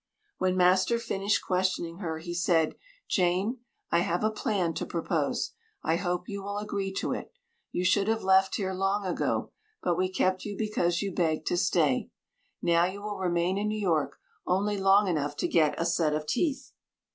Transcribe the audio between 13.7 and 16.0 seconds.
York, only long enough to get a